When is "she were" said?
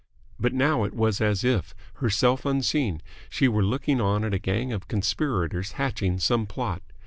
3.29-3.61